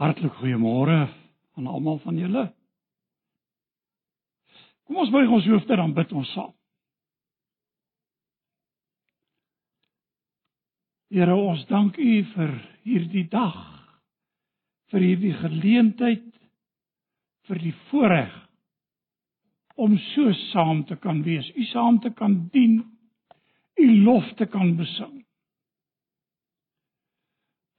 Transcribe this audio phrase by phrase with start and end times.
[0.00, 1.10] Hartlik goeiemôre
[1.56, 2.46] aan almal van julle.
[4.88, 6.54] Kom ons buig ons hoofde dan bid ons saam.
[11.10, 12.54] Here, ons dank U vir
[12.86, 13.60] hierdie dag,
[14.94, 16.28] vir hierdie geleentheid,
[17.50, 18.32] vir die voorreg
[19.76, 22.80] om so saam te kan wees, U saam te kan dien,
[23.76, 25.19] U lof te kan besing.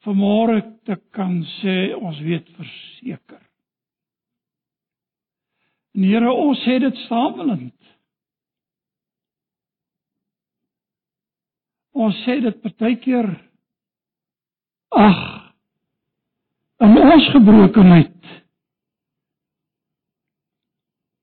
[0.02, 3.42] Vanmôre te kan sê ons weet verseker.
[5.96, 7.76] En Here, ons sê dit saamwillend.
[12.02, 13.28] Ons sê dit partykeer
[14.96, 15.20] ag
[16.82, 18.32] in ons gebrokenheid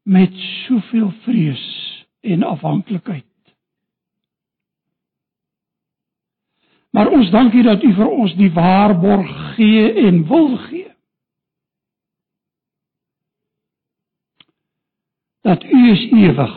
[0.09, 0.37] met
[0.67, 1.65] soveel vrees
[2.21, 3.28] en afhanklikheid.
[6.91, 10.87] Maar ons dankie dat U vir ons die waarborg gee en wil gee.
[15.41, 16.55] Dat U is ewig.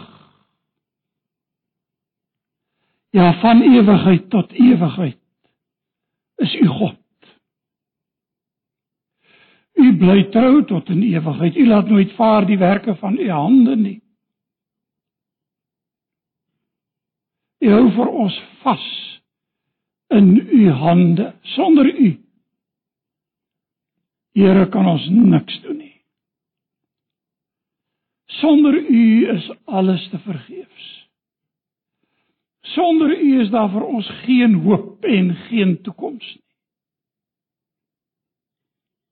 [3.11, 5.19] Ja, van ewigheid tot ewigheid
[6.35, 6.97] is U God.
[9.73, 11.55] U bly trou tot in ewigheid.
[11.55, 13.99] U laat nooit vaar die werke van U hande nie.
[17.59, 19.00] U hou vir ons vas
[20.11, 21.33] in U hande.
[21.55, 22.21] Sonder U
[24.31, 25.97] Here kan ons niks doen nie.
[28.39, 30.87] Sonder U is alles te vergeefs.
[32.71, 36.47] Sonder U is daar vir ons geen hoop en geen toekoms nie.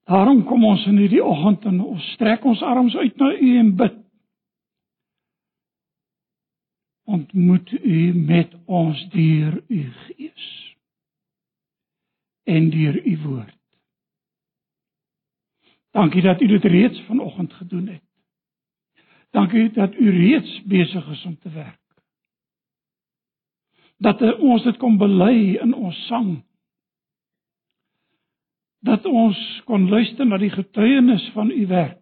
[0.09, 3.75] Daarom kom ons in hierdie oggend en ons strek ons arms uit na U en
[3.77, 3.99] bid.
[7.09, 10.49] Ontmoet U met ons deur U Gees
[12.43, 13.57] en deur U woord.
[15.91, 18.03] Dankie dat U dit reeds vanoggend gedoen het.
[19.29, 21.79] Dankie dat U reeds besig is om te werk.
[23.97, 26.43] Dat ons dit kom bely in ons sang.
[28.79, 31.99] Dat ons kon luister na die getuienis van U werk.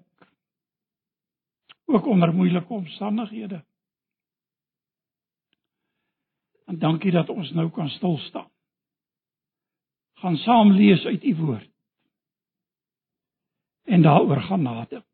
[1.86, 3.66] Ook onder moeilike omstandighede.
[6.66, 8.52] En dankie dat ons nou kan stil staan.
[10.22, 11.70] Gaan saam lees uit U woord
[13.88, 15.06] en daaroor gaan nadink.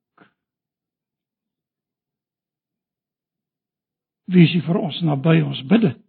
[4.26, 6.00] Wie is vir ons naby ons bid dit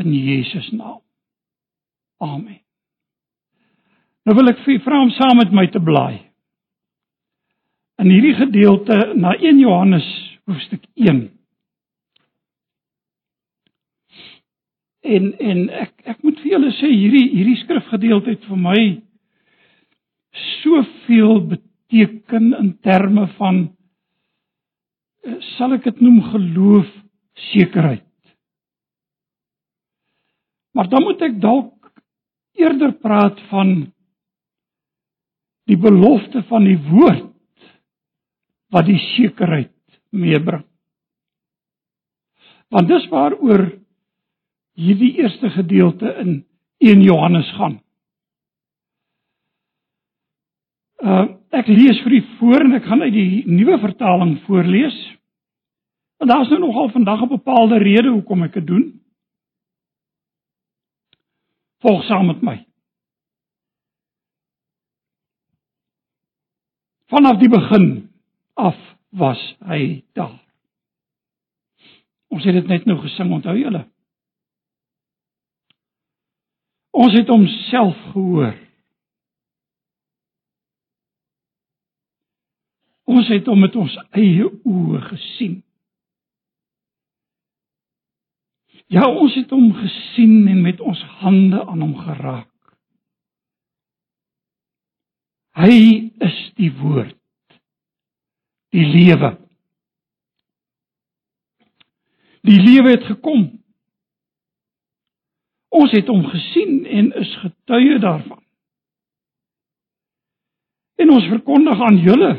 [0.00, 1.02] in Jesus naam.
[2.22, 2.60] Amen.
[4.24, 6.22] Nou wil ek vir vra om saam met my te blaai.
[8.00, 10.06] In hierdie gedeelte na 1 Johannes
[10.48, 11.26] hoofstuk 1.
[15.02, 18.82] En en ek ek moet vir julle sê hierdie hierdie skrifgedeelte het vir my
[20.62, 23.64] soveel beteken in terme van
[25.26, 26.88] eh, sal ek dit noem geloof
[27.50, 28.06] sekerheid.
[30.72, 31.90] Maar dan moet ek dalk
[32.62, 33.74] eerder praat van
[35.68, 37.28] die belofte van die woord
[38.72, 39.74] wat die sekerheid
[40.14, 40.64] meebring.
[42.72, 43.66] Want dis waaroor
[44.78, 46.46] hierdie eerste gedeelte in
[46.78, 47.80] 1 Johannes gaan.
[51.02, 54.96] Uh ek lees vir u voor en ek gaan uit die nuwe vertaling voorlees.
[56.16, 59.02] Want daar's nou nogal vandag 'n bepaalde rede hoekom ek dit doen.
[61.84, 62.66] Volg saam met my.
[67.12, 68.10] Vanaf die begin
[68.54, 68.78] af
[69.10, 70.40] was hy daar.
[72.28, 73.91] Ons het dit net nou gesing, onthou julle?
[76.92, 78.52] Ons het homself gehoor.
[83.08, 85.60] Ons het hom met ons eie oë gesien.
[88.92, 92.50] Ja, ons het hom gesien en met ons hande aan hom geraak.
[95.56, 95.76] Hy
[96.24, 97.16] is die woord.
[98.72, 99.34] Die lewe.
[102.44, 103.61] Die lewe het gekom.
[105.72, 108.40] Ons het hom gesien en is getuie daarvan.
[111.00, 112.32] En ons verkondig aan julle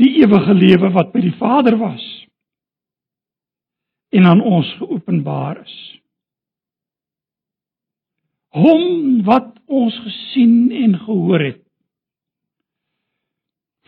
[0.00, 2.04] die ewige lewe wat by die Vader was
[4.14, 5.76] en aan ons geopenbaar is.
[8.54, 11.64] Hom wat ons gesien en gehoor het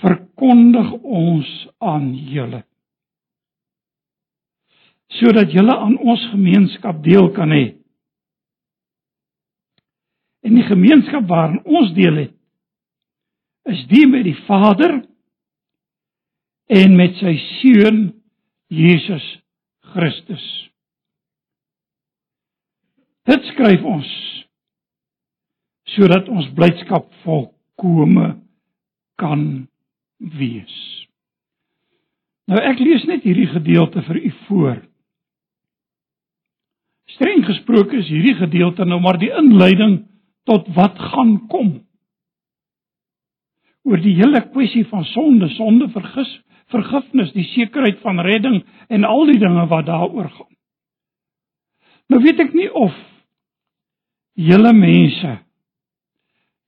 [0.03, 2.66] verkondig ons aan julle
[5.19, 7.77] sodat julle aan ons gemeenskap deel kan hê.
[10.47, 12.35] En die gemeenskap waarin ons deel het
[13.67, 15.01] is die met die Vader
[16.71, 18.01] en met sy seun
[18.71, 19.25] Jesus
[19.93, 20.45] Christus.
[23.27, 24.13] Dit skryf ons
[25.97, 28.35] sodat ons blydskap volkome
[29.19, 29.43] kan
[30.19, 30.75] wees.
[32.47, 34.77] Nou ek lees net hierdie gedeelte vir u voor.
[37.17, 40.03] Streng gesproke is hierdie gedeelte nou maar die inleiding
[40.47, 41.73] tot wat gaan kom.
[43.87, 46.31] Oor die hele kwessie van sonde, sonde vergis,
[46.75, 48.61] vergifnis, die sekerheid van redding
[48.93, 50.53] en al die dinge wat daaroor gaan.
[52.13, 52.95] Nou weet ek nie of
[54.37, 55.33] julle mense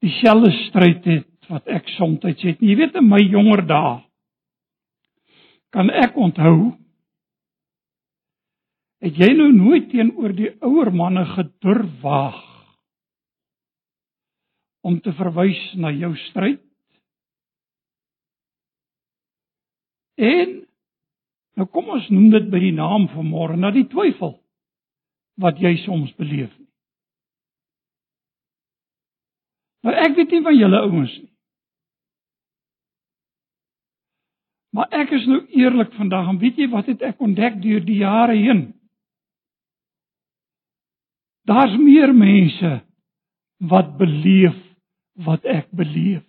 [0.03, 2.41] dieselfde stryd het wat ek soms het.
[2.41, 3.97] Jy weet in my jonger dae
[5.75, 6.73] kan ek onthou
[9.05, 12.41] het jy nou nooit teenoor die ouer manne gedurf waag
[14.87, 16.63] om te verwys na jou stryd?
[20.19, 20.55] En
[21.59, 24.39] nou kom ons noem dit by die naam van môre, na die twyfel
[25.39, 26.51] wat jy soms beleef.
[29.87, 31.31] Maar ek weet nie van julle ouens nie.
[34.75, 38.01] Maar ek is nou eerlik vandag en weet jy wat het ek ontdek deur die
[38.03, 38.67] jare heen?
[41.49, 42.83] Daar's meer mense
[43.57, 44.57] wat beleef
[45.25, 46.25] wat ek beleef.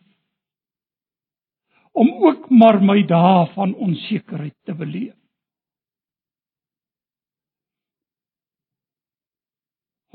[1.91, 5.17] Om ook maar my dae van onsekerheid te beleef.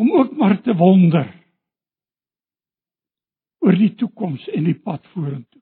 [0.00, 1.28] Om ook maar te wonder
[3.64, 5.60] oor die toekoms en die pad vorentoe.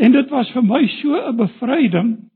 [0.00, 2.29] En dit was vir my so 'n bevryding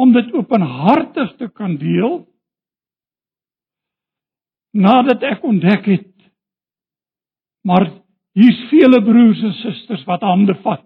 [0.00, 2.22] om dit openhartig te kan deel
[4.72, 6.10] nadat ek ontdek het
[7.66, 7.88] maar
[8.38, 10.84] hier's vele broers en susters wat hande vat.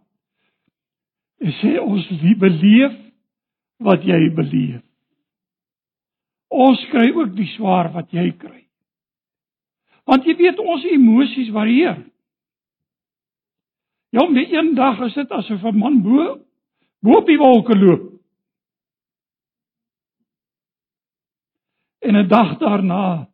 [1.38, 2.96] En sê ons wie beleef
[3.84, 4.82] wat jy beleef.
[6.54, 8.62] Ons kry ook die swaar wat jy kry.
[10.08, 12.02] Want jy weet ons emosies varieer.
[14.14, 16.38] Ja om die een dag is dit asof 'n man bo
[17.02, 18.13] bo op die wolke loop
[22.14, 23.28] en 'n dag daarna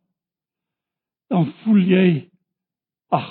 [1.27, 2.29] dan voel jy
[3.09, 3.29] ag,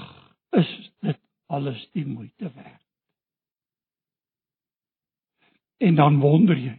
[0.56, 0.70] is
[1.00, 2.84] dit alles die moeite werd?
[5.78, 6.76] En dan wonder jy.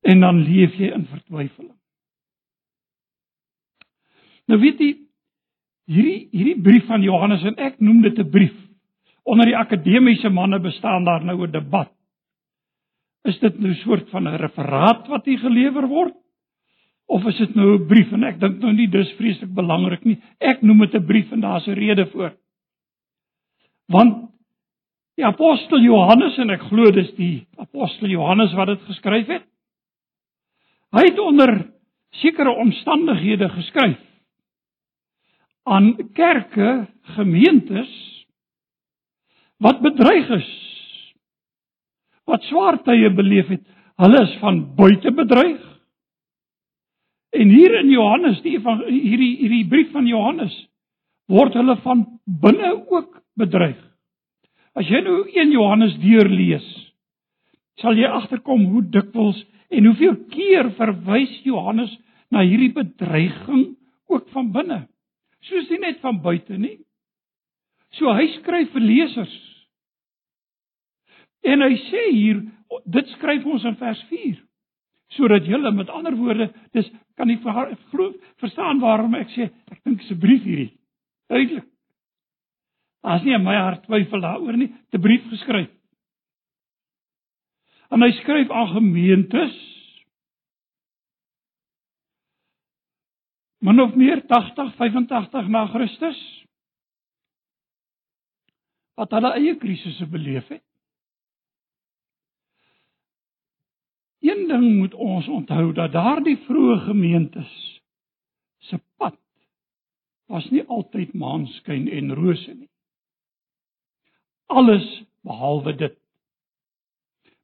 [0.00, 1.78] En dan leef jy in vertwyfeling.
[4.46, 4.90] Nou weet jy
[5.90, 8.56] hierdie hierdie brief van Johannes en ek noem dit 'n brief.
[9.24, 11.92] Onder die akademiese manne bestaan daar nou 'n debat.
[13.24, 16.23] Is dit nou 'n soort van 'n referaat wat hier gelewer word?
[17.06, 20.20] Of is dit nou 'n brief en ek dink nou nie dis vreeslik belangrik nie.
[20.40, 22.32] Ek noem dit 'n brief en daar's 'n rede voor.
[23.88, 24.30] Want
[25.16, 29.44] die apostel Johannes en ek glo dis die apostel Johannes wat dit geskryf het.
[30.92, 31.70] Hy het onder
[32.10, 34.00] sekere omstandighede geskryf
[35.64, 38.26] aan kerke, gemeentes
[39.56, 40.50] wat bedreig is.
[42.24, 43.64] Wat swaar tye beleef het.
[43.96, 45.73] Hulle is van buite bedreig
[47.34, 50.54] En hier in Johannes, die hierdie hierdie brief van Johannes
[51.32, 52.04] word hulle van
[52.42, 53.80] binne ook bedreig.
[54.78, 56.66] As jy nou 1 Johannes deurlees,
[57.82, 59.40] sal jy agterkom hoe dikwels
[59.74, 61.92] en hoeveel keer verwys Johannes
[62.30, 63.72] na hierdie bedreiging
[64.10, 64.80] ook van binne.
[65.48, 66.78] Soos nie net van buite nie.
[67.98, 69.34] So hy skryf vir lesers.
[71.44, 72.42] En hy sê hier,
[72.90, 74.42] dit skryf ons in vers 4
[75.14, 76.88] sodat julle met ander woorde dis
[77.18, 78.10] kan nie glo
[78.42, 80.72] verstaan waarom ek sê ek dink se brief hierdie.
[81.30, 81.68] Duidelik.
[83.04, 84.70] As nie in my hart twyfel daaroor nie.
[84.90, 85.70] Te brief geskryf.
[87.92, 89.56] En hy skryf aan gemeentes.
[93.64, 96.20] Min of meer 80 85 na Christus.
[98.98, 100.64] Wat hulle eie krisisse beleef het
[104.44, 107.52] Een ding moet ons onthou dat daardie vroeë gemeentes
[108.68, 109.16] se pad
[110.28, 112.68] was nie altyd maanskyn en rose nie.
[114.46, 114.84] Alles
[115.24, 115.94] behalwe dit.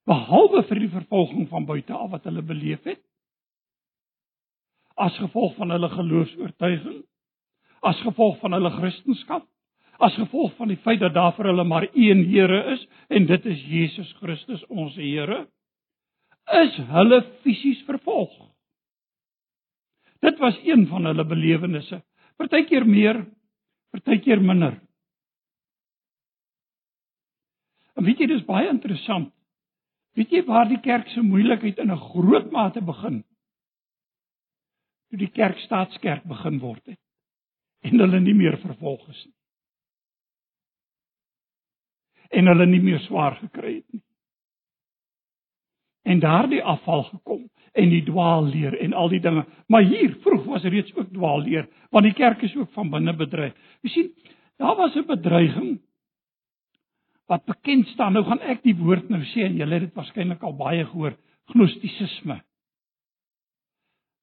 [0.04, 3.00] Behalwe vir die vervolging van buite af wat hulle beleef het
[5.00, 6.98] as gevolg van hulle geloofs-oortuiging,
[7.80, 9.46] as gevolg van hulle kristendom,
[9.96, 13.46] as gevolg van die feit dat daar vir hulle maar een Here is en dit
[13.46, 15.46] is Jesus Christus ons Here
[16.58, 18.32] is hulle fisies vervolg.
[20.20, 22.02] Dit was een van hulle belewennisse.
[22.36, 23.22] Partykeer meer,
[23.90, 24.76] partykeer minder.
[27.96, 29.32] En weet jy, dis baie interessant.
[30.18, 33.22] Weet jy waar die kerk se moeilikheid in 'n groot mate begin?
[35.10, 36.98] Toe die kerk staatskerk begin word het
[37.80, 39.36] en hulle nie meer vervolg is nie.
[42.30, 44.02] En hulle nie meer swaar gekry het nie.
[46.10, 47.46] En daardie afval gekom
[47.78, 49.44] en die dwaalleer en al die dinge.
[49.70, 53.54] Maar hier vroeg was reeds ook dwaalleer, want die kerk is ook van binne bedreig.
[53.86, 54.10] Jy sien,
[54.58, 55.80] daar was 'n bedreiging
[57.30, 58.12] wat bekend staan.
[58.12, 61.16] Nou gaan ek die woord nou sê en julle het dit waarskynlik al baie gehoor,
[61.54, 62.40] gnostisisme.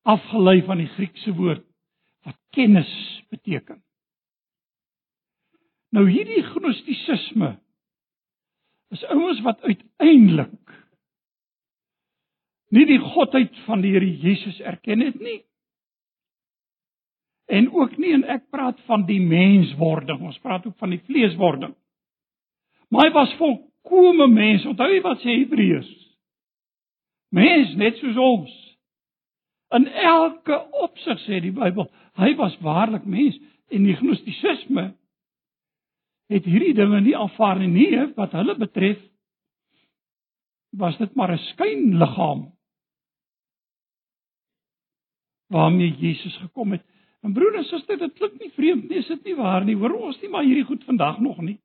[0.03, 1.63] Afgelei van die Griekse woord
[2.24, 3.84] wat kennis beteken.
[5.91, 7.60] Nou hierdie gnostisisme
[8.91, 10.51] is ouens wat uiteindelik
[12.75, 15.41] nie die godheid van die Here Jesus erken het nie.
[17.47, 21.74] En ook nie en ek praat van die menswording, ons praat ook van die vleeswording.
[22.91, 25.91] Maar hy was volkome mens, onthou jy wat sê Hebreërs?
[27.36, 28.53] Mens net soos ons.
[29.75, 31.88] In elke opsig sê die Bybel,
[32.19, 33.36] hy was waarlik mens
[33.71, 34.89] en die gnostisisme
[36.31, 39.00] het hierdie dinge nie aanvaar nie, wat hulle betref
[40.77, 42.56] was dit maar 'n skynliggaam
[45.48, 46.84] waarmee Jesus gekom het.
[47.22, 49.75] En broer en suster, dit klink nie vreemd nie, is dit nie waar nie?
[49.75, 51.58] Hoor ons nie maar hierdie goed vandag nog nie?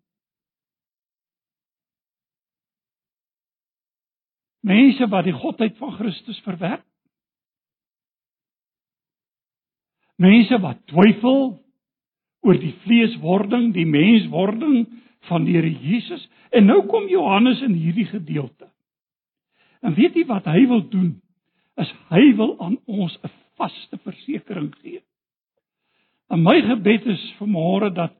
[4.62, 6.86] Mense wat die godheid van Christus verwerp.
[10.22, 11.40] Mense wat twyfel
[12.46, 14.86] oor die vleeswording, die menswording
[15.28, 16.22] van die Here Jesus.
[16.54, 18.70] En nou kom Johannes in hierdie gedeelte.
[19.82, 21.12] En weet jy wat hy wil doen?
[21.80, 25.02] Is hy wil aan ons 'n vaste versekering gee.
[26.32, 28.14] En my gebed is vanmôre dat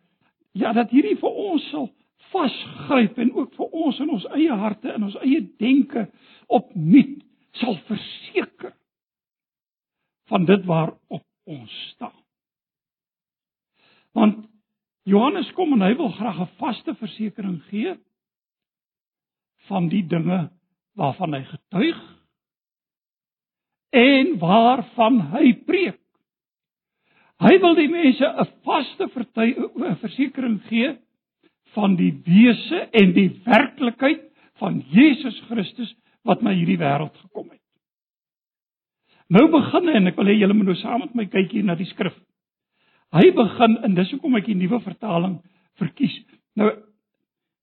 [0.53, 1.89] ja, dat hierdie vir ons sal
[2.33, 6.07] vasgryp en ook vir ons in ons eie harte en ons eie denke
[6.53, 7.21] opnuut
[7.61, 8.75] sal verseker
[10.33, 12.17] van dit waarop ons staan.
[14.17, 14.45] Want
[15.09, 17.97] Johannes kom en hy wil graag 'n vaste versekering gee
[19.69, 20.51] van die dinge
[20.95, 22.01] waarvan hy getuig
[23.93, 25.99] en waarvan hy preek.
[27.43, 29.09] Hy wil die mense 'n vaste
[30.01, 30.97] versekering gee
[31.75, 34.23] van die wese en die werklikheid
[34.61, 35.95] van Jesus Christus
[36.25, 37.61] wat na hierdie wêreld gekom het.
[39.33, 41.75] Nou begin en ek wil hê julle moet nou saam met my kyk hier na
[41.75, 42.15] die skrif.
[43.13, 45.41] Hy begin en dis hoekom ek die nuwe vertaling
[45.81, 46.15] verkies.
[46.57, 46.71] Nou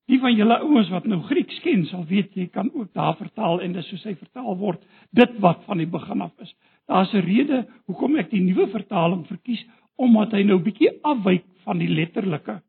[0.09, 3.61] Die van julle ouens wat nou Grieks ken, sal weet jy kan ook daar vertaal
[3.61, 4.81] en dis soos hy vertaal word,
[5.13, 6.53] dit wat van die begin af is.
[6.89, 9.61] Daar's 'n rede hoekom ek die nuwe vertaling verkies
[9.97, 12.61] omdat hy nou bietjie afwyk van die letterlike.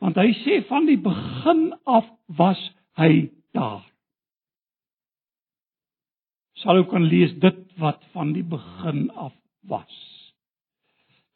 [0.00, 2.60] Want hy sê van die begin af was
[2.96, 3.84] hy daar.
[6.60, 9.94] Sal ook kan lees dit wat van die begin af was.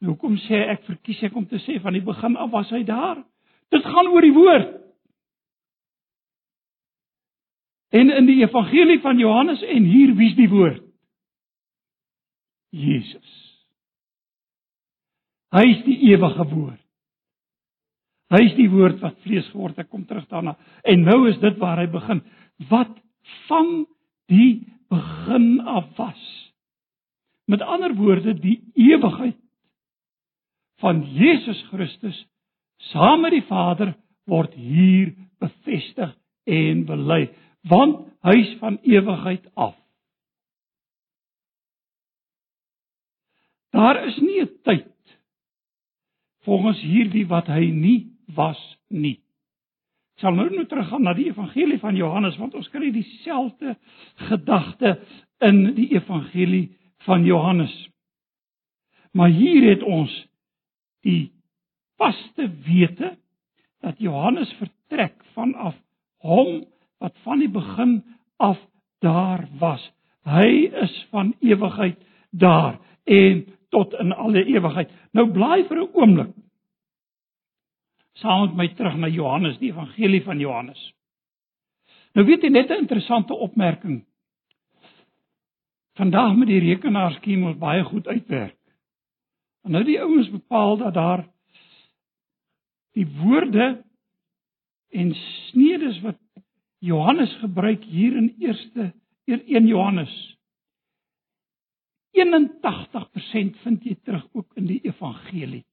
[0.00, 2.82] Nou hoekom sê ek verkies ek om te sê van die begin af was hy
[2.84, 3.24] daar?
[3.72, 4.72] Dit gaan oor die woord.
[7.94, 10.82] En in die evangelie van Johannes en hier wie's die woord?
[12.74, 13.34] Jesus.
[15.54, 16.80] Hy is die ewige woord.
[18.34, 20.56] Hy is die woord wat vlees geword het, kom terug daarna.
[20.82, 22.24] En nou is dit waar hy begin.
[22.70, 22.90] Wat
[23.46, 23.84] van
[24.32, 26.22] die begin af was.
[27.46, 29.38] Met ander woorde, die ewigheid
[30.82, 32.24] van Jesus Christus
[32.76, 36.14] saam met die Vader word hier bevestig
[36.44, 37.28] en bely
[37.68, 39.76] want hy's van ewigheid af.
[43.72, 45.18] Daar is nie 'n tyd
[46.44, 49.20] volgens hierdie wat hy nie was nie.
[50.14, 53.76] Ek sal nou nou teruggaan na die evangelie van Johannes want ons kry dieselfde
[54.28, 55.00] gedagte
[55.40, 57.74] in die evangelie van Johannes.
[59.12, 60.12] Maar hier het ons
[61.02, 61.33] die
[62.04, 63.16] vaste wete
[63.80, 65.76] dat Johannes vertrek vanaf
[66.24, 66.64] hom
[67.02, 68.02] wat van die begin
[68.36, 68.60] af
[69.04, 69.82] daar was.
[70.24, 74.90] Hy is van ewigheid daar en tot in alle ewigheid.
[75.12, 76.32] Nou blaai vir 'n oomblik.
[78.14, 80.94] Saam met my terug na Johannes, die evangelie van Johannes.
[82.14, 84.04] Nou weet jy net 'n interessante opmerking.
[85.94, 88.56] Vandag met die rekenaarskiem moet baie goed uitwerk.
[89.64, 91.33] En nou die ouens bepaal dat daar
[92.94, 93.84] die woorde
[94.94, 95.14] en
[95.48, 96.20] snedes wat
[96.84, 98.92] Johannes gebruik hier in eerste
[99.26, 100.14] 1 Johannes
[102.14, 105.64] 81% vind jy terug ook in die evangelie.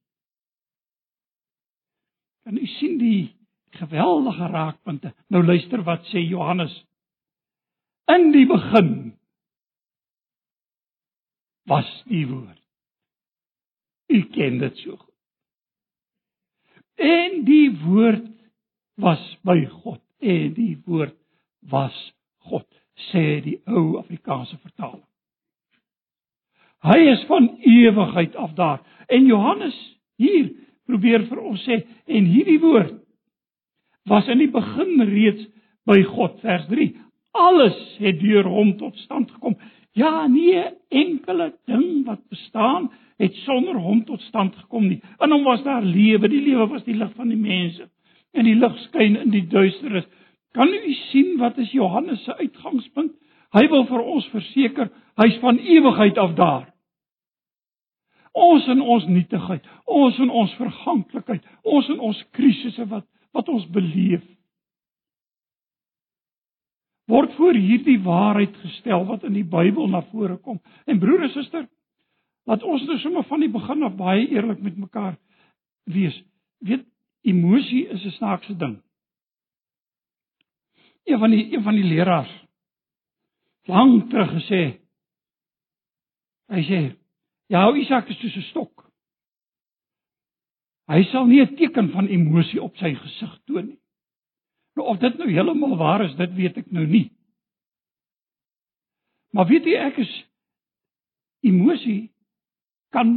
[2.42, 3.36] Kan u sien die
[3.78, 5.12] geweldige raakpunte?
[5.30, 6.74] Nou luister wat sê Johannes.
[8.10, 9.14] In die begin
[11.70, 12.58] was die woord.
[14.10, 15.11] U ken dit so goed.
[17.02, 18.28] En die woord
[19.02, 21.16] was by God en die woord
[21.70, 21.96] was
[22.46, 22.66] God,
[23.10, 25.02] sê die ou Afrikaanse vertaling.
[26.82, 28.80] Hy is van ewigheid af daar.
[29.06, 29.76] En Johannes
[30.18, 30.50] hier
[30.86, 32.98] probeer vir ons sê en hierdie woord
[34.10, 35.46] was in die begin reeds
[35.86, 36.88] by God vers 3.
[37.38, 39.54] Alles het deur hom tot stand gekom.
[39.92, 40.56] Ja, nie
[40.88, 45.00] enkele ding wat bestaan het sonder hom tot stand gekom nie.
[45.20, 47.88] In hom was daar lewe, die lewe was die lig van die mense.
[48.32, 50.08] En die lig skyn in die duisternis.
[50.56, 53.12] Kan u sien wat is Johannes se uitgangspunt?
[53.52, 54.88] Hy wil vir ons verseker
[55.20, 56.68] hy's van ewigheid af daar.
[58.32, 63.64] Ons in ons nietigheid, ons in ons verganklikheid, ons in ons krisisse wat wat ons
[63.72, 64.24] beleef.
[67.12, 70.60] Word voor hierdie waarheid gestel wat in die Bybel na vore kom.
[70.88, 71.66] En broer en suster,
[72.48, 75.18] laat ons nou sommer van die begin af baie eerlik met mekaar
[75.92, 76.16] wees.
[76.64, 76.86] Weet,
[77.22, 78.80] emosie is 'n snaakse ding.
[81.04, 82.32] Een van die een van die leraars
[83.66, 84.62] lank terug gesê
[86.48, 86.80] hy sê
[87.52, 88.90] Ja, Isak is soos 'n stok.
[90.88, 93.81] Hy sal nie 'n teken van emosie op sy gesig toon nie.
[94.72, 97.08] Nou of dit nou heeltemal waar is, dit weet ek nou nie.
[99.32, 100.12] Maar weet jy ek is
[101.42, 102.12] emosie
[102.92, 103.14] kan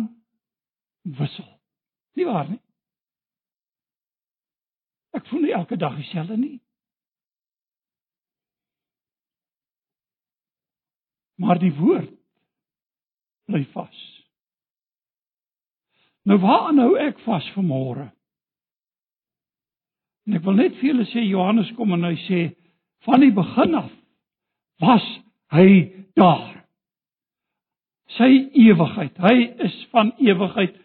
[1.19, 1.47] wissel.
[2.15, 2.61] Nie waar nie?
[5.15, 6.57] Ek voel nie elke dag dieselfde nie.
[11.39, 12.11] Maar die woord
[13.45, 14.03] bly vas.
[16.25, 18.09] Nou waar nou ek vas vanmôre?
[20.25, 22.41] En ek wil net vir julle sê Johannes kom en hy sê
[23.05, 23.91] van die begin af
[24.81, 25.05] was
[25.53, 25.67] hy
[26.17, 26.51] daar.
[28.15, 29.13] Sy ewigheid.
[29.21, 29.35] Hy
[29.65, 30.75] is van ewigheid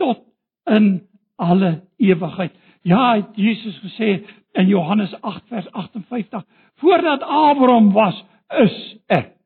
[0.00, 0.22] tot
[0.70, 1.00] in
[1.40, 2.52] alle ewigheid.
[2.82, 4.20] Ja, het Jesus gesê
[4.58, 6.44] in Johannes 8 vers 58,
[6.80, 8.16] voordat Abraham was,
[8.58, 8.76] is
[9.12, 9.36] ek.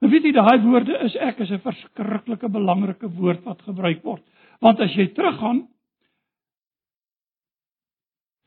[0.00, 4.22] Nou weet jy daai woorde is ek is 'n verskriklike belangrike woord wat gebruik word.
[4.60, 5.68] Want as jy teruggaan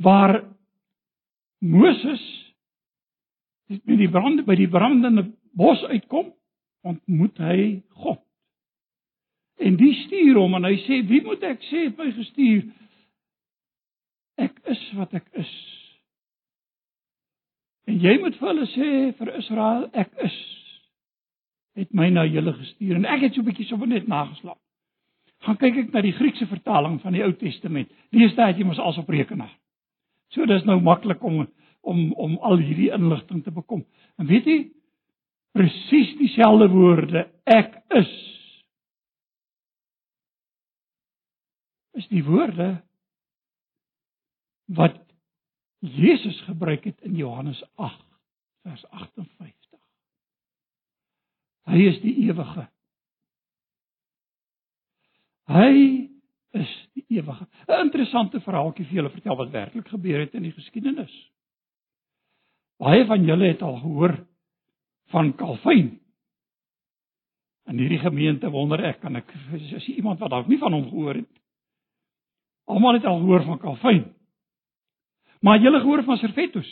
[0.04, 0.42] waar
[1.64, 2.24] Moses
[3.72, 5.26] met die brand by die brandende
[5.58, 6.34] bos uitkom,
[6.84, 7.60] ontmoet hy
[8.04, 8.20] God.
[9.64, 12.64] En die stuur hom en hy sê, "Wie moet ek sê het my gestuur?"
[14.38, 15.54] Ek is wat ek is.
[17.86, 20.38] En jy moet vir hulle sê vir Israel, ek is
[21.76, 24.60] het my na julle gestuur en ek het so 'n bietjie sommer net nageslaap.
[25.42, 27.90] Gaan kyk ek na die Griekse vertaling van die Ou Testament.
[28.12, 29.52] Lees daai jy mos als op rekenaar.
[30.34, 31.46] So dis nou maklik om
[31.84, 33.84] om om al hierdie inligting te bekom.
[34.18, 34.60] En weet jy
[35.54, 38.14] presies dieselfde woorde ek is
[42.00, 42.70] is die woorde
[44.74, 44.98] wat
[45.84, 48.00] Jesus gebruik het in Johannes 8
[48.64, 49.80] vers 58.
[51.68, 52.66] Hy is die ewige.
[55.52, 55.74] Hy
[56.56, 56.74] is
[57.18, 57.48] ewige.
[57.68, 61.14] 'n Interessante verhaaltjie vir julle vertel wat werklik gebeur het in die geskiedenis.
[62.78, 64.18] Baie van julle het al gehoor
[65.14, 66.00] van Calvin.
[67.66, 71.22] In hierdie gemeente wonder ek kan ek is iemand wat dalk nie van hom gehoor
[71.22, 71.32] het.
[72.66, 74.04] Almal het al gehoor van Calvin.
[75.40, 76.72] Maar julle gehoor van Servetus?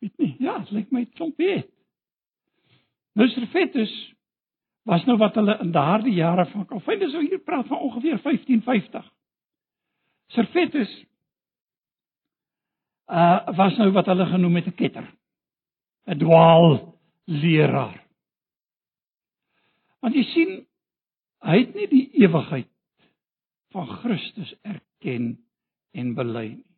[0.00, 0.34] Weet nie.
[0.38, 1.68] Ja, dit lyk my klomp weet.
[3.12, 3.92] Nou Servetus
[4.88, 8.20] was nou wat hulle in daardie jare van Calvin is, so hier praat van ongeveer
[8.22, 9.06] 1550.
[10.34, 10.92] Servetus
[13.10, 15.06] uh was nou wat hulle genoem het 'n ketter.
[16.06, 18.06] 'n dwaal leraar.
[20.00, 20.52] Want jy sien,
[21.44, 22.70] hy het nie die ewigheid
[23.74, 25.38] van Christus erken
[25.92, 26.70] en bely nie.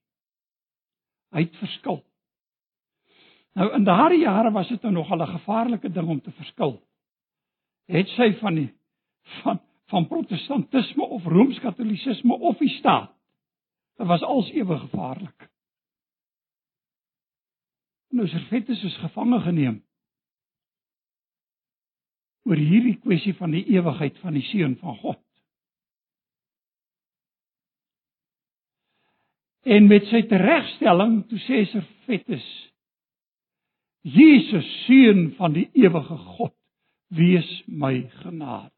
[1.33, 2.03] Hy het verskil.
[3.57, 6.81] Nou in daardie jare was dit nou nogal 'n gevaarlike ding om te verskil.
[7.93, 8.71] Het sy van die
[9.43, 9.61] van
[9.93, 13.11] van protestantisme of rooms-katolisisme of die staat.
[14.01, 15.51] Dit was als ewe gevaarlik.
[18.09, 19.83] Nou Servetus is gevange geneem
[22.49, 25.21] oor hierdie kwessie van die ewigheid van die seun van God.
[29.63, 32.49] En met sy teregstelling toe sê Servetus
[34.03, 36.57] Jesus seun van die ewige God,
[37.13, 38.73] wees my genadig.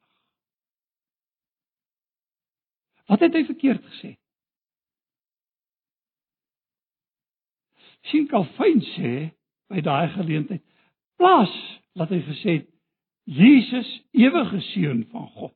[3.07, 4.15] Wat het hy verkeerd gesê?
[8.11, 9.13] Sien Calvin sê
[9.73, 10.65] by daai geleentheid
[11.21, 11.53] plaas
[11.97, 12.71] dat hy gesê het
[13.25, 15.55] Jesus ewige seun van God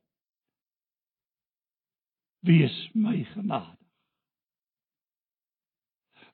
[2.47, 3.75] wees my genadig.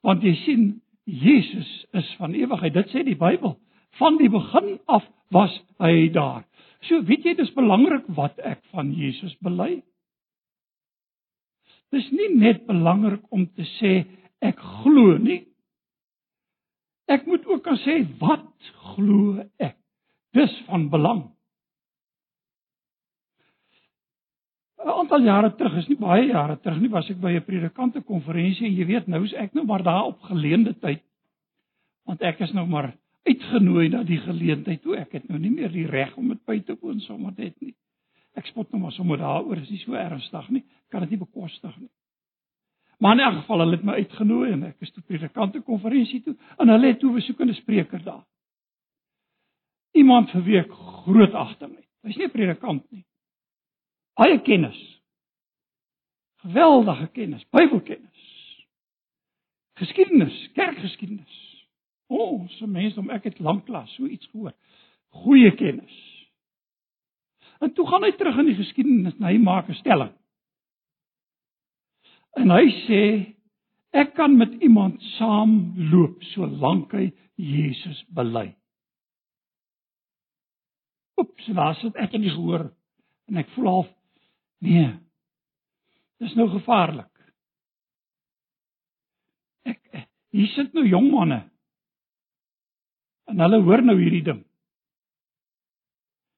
[0.06, 0.66] Want jy sien
[1.10, 2.74] Jesus is van ewigheid.
[2.74, 3.56] Dit sê die Bybel.
[4.00, 6.44] Van die begin af was hy daar.
[6.88, 9.82] So weet jy dis belangrik wat ek van Jesus bely.
[11.96, 13.94] Dis nie net belangrik om te sê
[14.44, 15.46] ek glo nie.
[17.08, 19.78] Ek moet ook kan sê wat glo ek?
[20.36, 21.24] Dis van belang.
[24.86, 28.02] 'n Aantal jare terug, is nie baie jare terug nie, was ek by 'n predikante
[28.02, 31.02] konferensie en jy weet nou is ek nou maar daar op geleende tyd.
[32.06, 32.94] Want ek is nou maar
[33.26, 34.96] uitgenooi na die geleentheid toe.
[34.98, 37.74] Ek het nou nie meer die reg om dit by te woon sommer net nie.
[38.36, 40.64] Ek spot nou maar sommer daaroor, is nie so ernstig nie.
[40.92, 41.90] Kan dit nie bekostig nie.
[43.00, 46.36] Maar in elk geval hulle het my uitgenooi en ek is toe predikante konferensie toe
[46.60, 48.24] en hulle het toe besoekende spreker daar.
[49.96, 50.72] Iemand vir wie ek
[51.04, 51.88] groot agting het.
[52.04, 53.06] Hy's nie 'n predikant nie.
[54.16, 54.80] Baie kennis.
[56.46, 58.66] Geweldige kennis, Bybelkennis.
[59.76, 61.55] Geskiedenis, kerkgeskiedenis.
[62.08, 64.54] O, oh, so mense om ek het lanklaas so iets gehoor.
[65.24, 65.96] Goeie kennis.
[67.64, 70.14] En toe gaan hy terug in die geskiedenis en hy maak 'n stelling.
[72.36, 73.02] En hy sê
[73.96, 78.56] ek kan met iemand saamloop solank hy Jesus bely.
[81.18, 82.68] Oeps, was dit ek het nie gehoor
[83.32, 83.92] en ek voel half
[84.60, 84.92] nee.
[86.20, 87.12] Dis nou gevaarlik.
[89.64, 91.42] Ek hier sit nou jong manne.
[93.32, 94.44] En hulle hoor nou hierdie ding.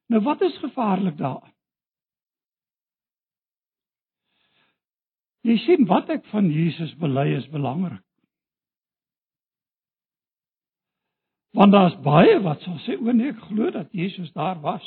[0.08, 1.54] Nou wat is gevaarlik daarin?
[5.47, 8.04] Jy sien wat ek van Jesus bely is belangrik.
[11.58, 14.86] Want daar's baie wat sal sê o nee, ek glo dat Jesus daar was.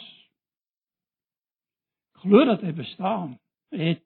[2.14, 3.32] Ek glo dat hy bestaan
[3.74, 4.04] het.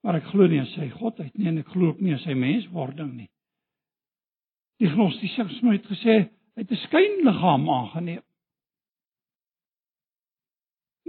[0.00, 2.38] Maar ek glo nie in sy godheid nie en ek glo ook nie in sy
[2.38, 3.28] menswording nie.
[4.80, 6.16] Die gnostiese het gesê
[6.56, 8.24] hy het 'n skynliggaam aangeneem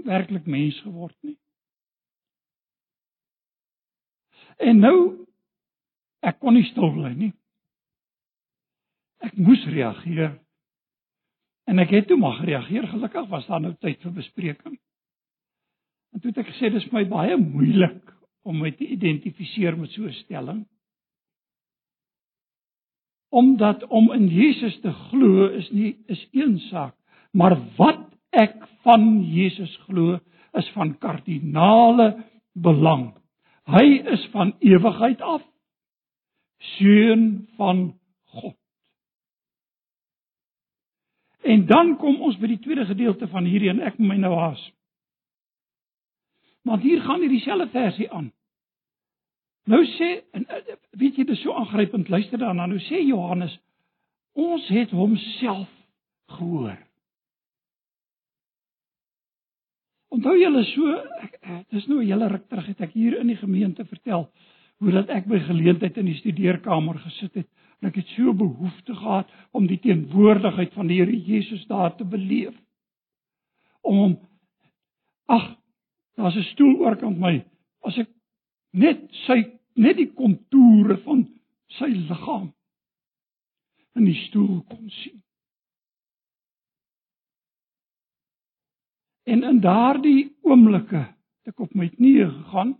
[0.05, 1.37] werklik mens geword nie.
[4.61, 4.97] En nou
[6.25, 7.31] ek kon nie stil bly nie.
[9.25, 10.35] Ek moes reageer.
[11.69, 12.87] En ek het toe maar gereageer.
[12.89, 14.77] Gelukkig was daar nou tyd vir bespreking.
[16.11, 18.11] En toe het ek gesê dis my baie moeilik
[18.45, 20.65] om my te identifiseer met so 'n stelling.
[23.31, 26.95] Omdat om in Jesus te glo is nie is een saak,
[27.31, 28.03] maar wat
[28.35, 30.19] ek van Jesus glo
[30.59, 32.09] is van kardinale
[32.53, 33.13] belang.
[33.71, 35.45] Hy is van ewigheid af
[36.75, 37.99] seun van
[38.35, 38.57] God.
[41.41, 44.35] En dan kom ons by die tweede gedeelte van hierdie en ek moet my nou
[44.37, 44.61] haas.
[46.67, 48.29] Want hier gaan hierdie selfde versie aan.
[49.69, 53.53] Nou sê en eh, weet jy dit is so aangrypend luister daarna nou sê Johannes
[54.33, 55.69] ons het homself
[56.37, 56.79] gehoor.
[60.11, 61.37] Onthou julle so ek
[61.71, 64.31] dis nou 'n hele ruk terug het ek hier in die gemeente vertel
[64.79, 67.47] hoe dat ek by geleentheid in die studeerkamer gesit het
[67.81, 72.05] en ek het so behoefte gehad om die teenwoordigheid van die Here Jesus daar te
[72.05, 72.53] beleef.
[73.81, 74.19] Om
[75.25, 75.55] ag
[76.17, 77.45] daar's 'n stoel oorkant my
[77.83, 78.09] as ek
[78.71, 79.41] net sy
[79.81, 81.25] net die kontoure van
[81.77, 82.49] sy liggaam
[83.99, 85.19] in die stoel kon sien.
[89.31, 92.73] En in daardie oomblikke het ek op my knieë gegaan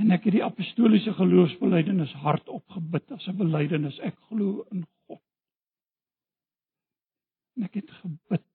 [0.00, 5.22] en ek het die apostoliese geloofsbelijdenis hardop gebid as 'n belydenis ek glo in God.
[7.56, 8.46] En ek het gebid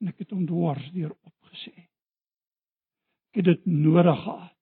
[0.00, 1.72] en ek het hom dwars deur opgesê.
[3.32, 4.61] Ek het dit nodig gehad.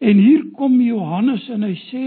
[0.00, 2.04] En hier kom Johannes en hy sê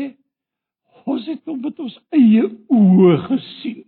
[1.05, 3.83] ons het hom met ons eie oë gesien.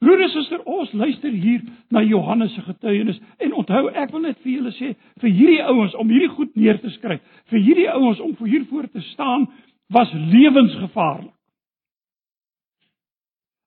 [0.00, 4.38] Broer en suster, ons luister hier na Johannes se getuienis en onthou, ek wil net
[4.44, 8.20] vir julle sê, vir hierdie ouens om hierdie goed neer te skryf, vir hierdie ouens
[8.20, 9.48] om voor hiervoor te staan,
[9.92, 11.32] was lewensgevaarlik.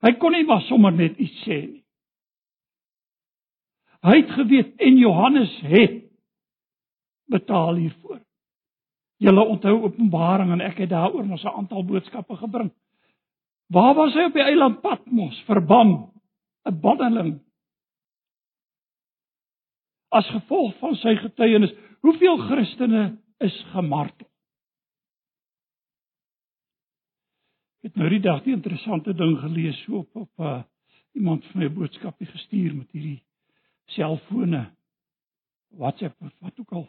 [0.06, 1.84] Hy kon nie maar sommer net iets sê nie.
[4.06, 5.98] Hy het geweet en Johannes het
[7.28, 8.22] betaal hiervoor.
[9.20, 12.72] Julle onthou Openbaring en ek het daaroor mos 'n aantal boodskappe gebring.
[13.68, 16.12] Waar was hy op die eiland Patmos verban?
[16.66, 17.40] 'n Banneling.
[20.10, 24.28] As gevolg van sy getuienis, hoeveel Christene is gemartel?
[27.80, 30.64] Ek het nou die dag 'n interessante ding gelees so op op uh,
[31.14, 33.24] iemand vir my 'n boodskapie gestuur met hierdie
[33.86, 34.72] selfone
[35.70, 36.88] WhatsApp wat ook al.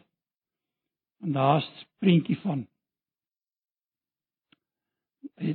[1.21, 2.67] En daar's 'n prentjie van.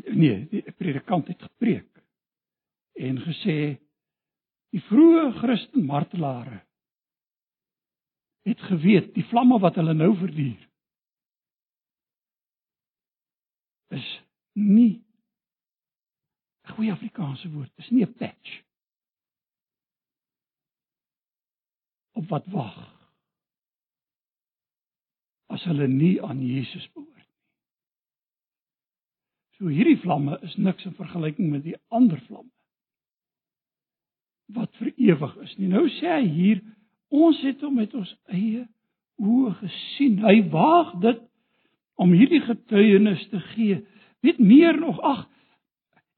[0.04, 2.02] Nee, die predikant het gepreek
[2.92, 3.78] en gesê
[4.70, 6.64] die vroeë Christen martelare
[8.46, 10.62] het geweet die vlamme wat hulle nou verduur
[13.88, 14.08] is
[14.52, 15.04] nie
[16.66, 18.62] 'n goeie Afrikaanse woord, is nie 'n patch
[22.12, 22.95] op wat wag
[25.52, 27.24] as hulle nie aan Jesus behoort nie.
[29.56, 32.52] So hierdie vlamme is niks in vergelyking met die ander vlamme
[34.54, 35.68] wat vir ewig is nie.
[35.72, 36.60] Nou sê hy hier
[37.10, 38.66] ons het hom met ons eie
[39.18, 40.20] oë gesien.
[40.22, 41.22] Hy waag dit
[41.98, 43.80] om hierdie getuienis te gee.
[44.22, 45.24] Weet meer nog, ag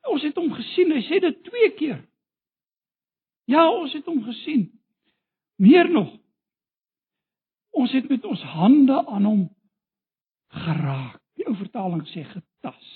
[0.09, 0.93] ons het hom gesien.
[0.97, 1.99] Hy sê dit twee keer.
[3.49, 4.69] Ja, ons het hom gesien.
[5.61, 6.11] Meer nog.
[7.79, 9.43] Ons het met ons hande aan hom
[10.65, 11.21] geraak.
[11.39, 12.89] Die ou vertaling sê getas.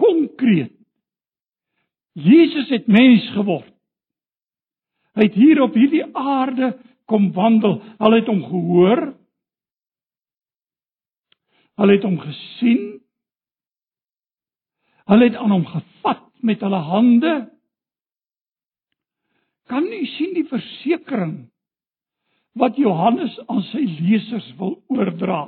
[0.00, 0.74] Konkreet.
[2.14, 3.72] Jesus het mens geword.
[5.14, 6.74] Hy het hier op hierdie aarde
[7.10, 7.78] kom wandel.
[8.02, 9.02] Hulle het hom gehoor.
[11.80, 12.84] Hulle het hom gesien.
[15.10, 17.34] Hulle het aan hom gevat met hulle hande
[19.64, 21.36] kan u sien die versekering
[22.54, 25.46] wat Johannes aan sy lesers wil oordra.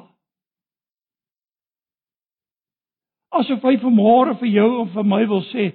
[3.36, 5.70] Asof hy vanmôre vir jou of vir my wil sê,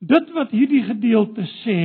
[0.00, 1.80] dit wat hierdie gedeelte sê,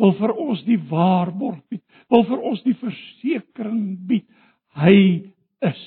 [0.00, 4.26] wil vir ons die waarborg bied, wil vir ons die versekering bied.
[4.78, 4.96] Hy
[5.68, 5.82] is.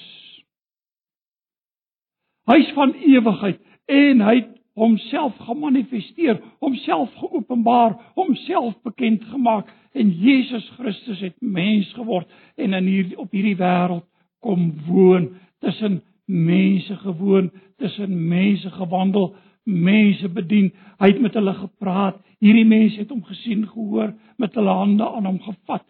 [2.46, 10.68] Hy's van ewigheid en hy het homself gemanifesteer, homself geopenbaar, homself bekend gemaak en Jesus
[10.76, 14.04] Christus het mens geword en in hier op hierdie wêreld
[14.44, 15.32] kom woon
[15.64, 20.72] tussen mense gewoon, tussen mense gewandel, mense bedien.
[21.00, 22.20] Hy het met hulle gepraat.
[22.44, 25.86] Hierdie mense het hom gesien, gehoor, met hulle hande aan hom gevat.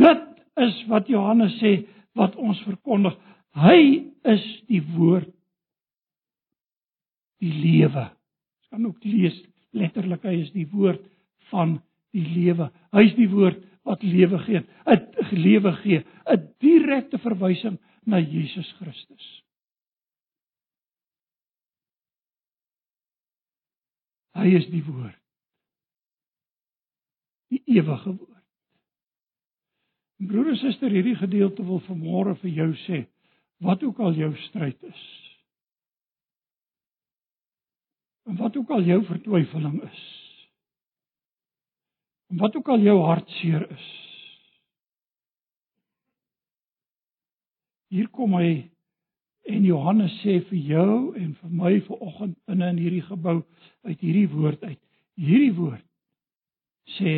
[0.00, 0.24] Dit
[0.60, 1.76] is wat Johannes sê
[2.18, 3.14] wat ons verkondig.
[3.54, 5.30] Hy is die woord
[7.42, 8.08] die lewe
[8.74, 9.36] kan ook lees
[9.70, 11.02] letterlik hy is die woord
[11.52, 11.78] van
[12.14, 12.70] die lewe.
[12.94, 18.70] Hy is die woord wat lewe gee, 'n lewe gee, 'n direkte verwysing na Jesus
[18.78, 19.26] Christus.
[24.34, 25.20] Hy is die woord.
[27.50, 28.46] Die ewige woord.
[30.18, 33.06] Broer en suster, hierdie gedeelte wil vanmôre vir jou sê,
[33.60, 35.23] wat ook al jou stryd is,
[38.24, 40.02] En wat ook al jou vertwyfeling is.
[42.32, 43.88] En wat ook al jou hartseer is.
[47.94, 48.70] Hier kom hy
[49.44, 53.36] en Johannes sê vir jou en vir my vanoggend binne in hierdie gebou
[53.84, 54.80] uit hierdie woord uit.
[55.20, 55.84] Hierdie woord
[56.96, 57.14] sê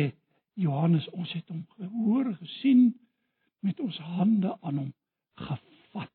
[0.59, 2.91] Johannes ons het hom gehoor gesien
[3.65, 4.91] met ons hande aan hom
[5.47, 6.13] gevat.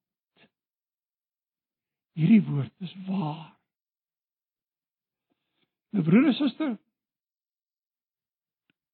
[2.18, 3.61] Hierdie woord is waar.
[5.92, 6.76] My broer en suster,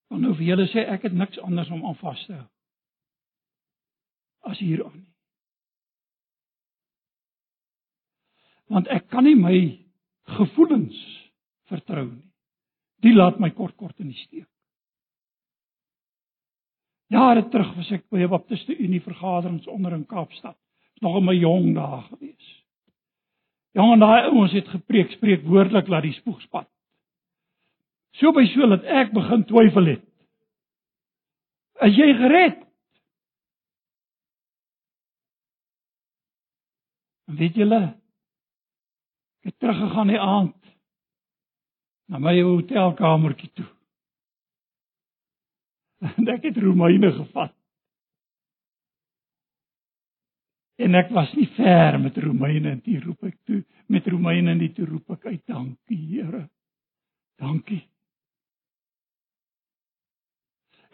[0.08, 2.46] dan nou vir julle sê ek het niks anders om aan vas te hou
[4.48, 5.14] as hieraan nie.
[8.72, 9.56] Want ek kan nie my
[10.38, 10.96] gevoelens
[11.68, 12.24] vertrou nie.
[13.04, 14.48] Die laat my kort kort in die steek.
[17.12, 20.56] Jare terug was ek by 'n Baptiste Unie vergaderings onder in Kaapstad.
[20.94, 22.48] Dis nog in my jong dae gewees.
[23.72, 26.68] Jong en daai ouens het gepreek, spreek woordelik laat die spoeg spat.
[28.16, 30.04] So by so dat ek begin twyfel het.
[31.78, 32.64] As jy gered?
[37.38, 37.82] Weet julle?
[39.44, 40.56] Ek het teruggegaan die aand
[42.08, 43.68] na my hotelkamertjie toe.
[46.16, 47.54] En ek het Romeine gevat.
[50.78, 54.74] En ek was nie ver met Romeine en toe roep ek toe met Romeine en
[54.74, 56.44] toe roep ek uit dankie Here.
[57.42, 57.82] Dankie.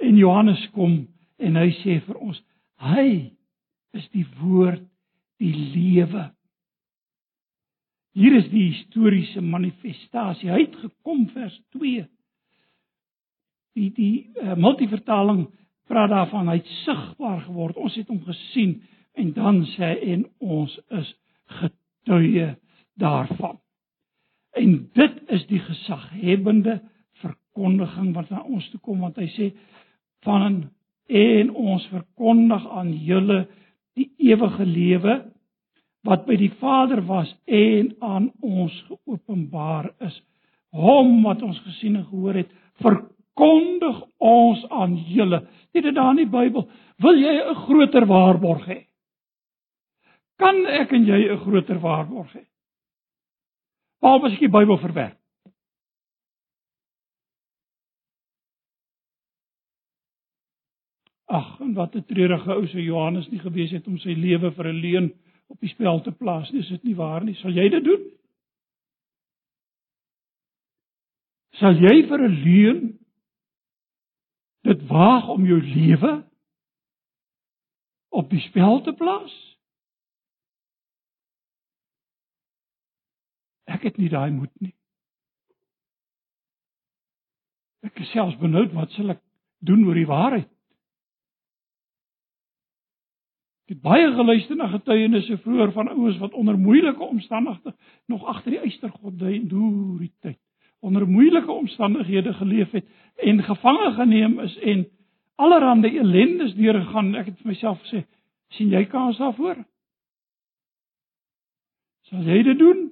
[0.03, 1.05] En Johannes kom
[1.39, 2.41] en hy sê vir ons,
[2.83, 3.09] hy
[3.95, 4.83] is die woord
[5.43, 6.29] die lewe.
[8.15, 10.51] Hier is die historiese manifestasie.
[10.51, 12.05] Hy het gekom vers 2.
[13.75, 15.49] Die die uh, multivertaling
[15.91, 17.77] praat daarvan hy het sigbaar geword.
[17.77, 18.79] Ons het hom gesien
[19.19, 21.11] en dan sê en ons is
[21.59, 22.53] getuie
[23.03, 23.59] daarvan.
[24.55, 26.79] En dit is die gesaghebende
[27.23, 29.51] verkondiging wat na ons toe kom want hy sê
[30.25, 30.71] van
[31.07, 33.45] en ons verkondig aan julle
[33.95, 35.21] die ewige lewe
[36.05, 40.17] wat by die Vader was en aan ons geopenbaar is.
[40.75, 42.51] Hom wat ons gesien en gehoor het,
[42.83, 45.45] verkondig ons aan julle.
[45.73, 46.67] Dit is daar in die Bybel.
[47.01, 48.81] Wil jy 'n groter waarborg hê?
[50.39, 52.45] Kan ek en jy 'n groter waarborg hê?
[54.01, 55.24] Waar as ek die Bybel verwerk?
[61.35, 64.67] Ag, en wat 'n treurige ou se Johannes nie gewees het om sy lewe vir
[64.69, 65.09] 'n leuen
[65.47, 66.61] op die spel te plaas nie.
[66.61, 67.35] Is dit nie waar nie?
[67.35, 68.05] Sal jy dit doen?
[71.59, 72.99] Sal jy vir 'n leuen
[74.63, 76.25] dit waag om jou lewe
[78.09, 79.35] op die spel te plaas?
[83.65, 84.75] Ek het nie daai moed nie.
[87.83, 89.23] Ek is selfs benoud wat sal ek
[89.59, 90.54] doen oor die waarheid?
[93.65, 97.73] Ek het baie geluister na getuienisse vroeër van ouens wat onder moeilike omstandighede
[98.07, 99.39] nog agter die eystergod deur
[100.01, 100.39] die tyd
[100.85, 102.85] onder moeilike omstandighede geleef het
[103.17, 104.89] en gevange geneem is en
[105.35, 107.15] allerhande ellendes deurgegaan.
[107.15, 108.05] Ek het vir myself gesê,
[108.53, 109.63] sien jy kans daarvoor?
[112.11, 112.91] Sal jy dit doen?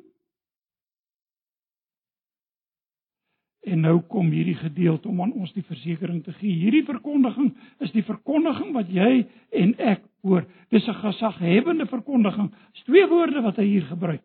[3.62, 6.54] En nou kom hierdie gedeelte om aan ons die versekering te gee.
[6.64, 7.52] Hierdie verkondiging
[7.84, 9.26] is die verkondiging wat jy
[9.62, 10.46] en ek hoor.
[10.70, 12.50] Dis 'n gesaghebende verkondiging.
[12.72, 14.22] Dis twee woorde wat hy hier gebruik.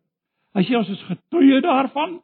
[0.54, 2.22] Hy sê ons is getuie daarvan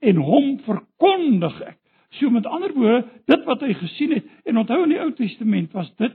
[0.00, 1.78] en hom verkondig ek.
[2.10, 5.72] So met ander woorde, dit wat hy gesien het en onthou in die Ou Testament
[5.72, 6.12] was dit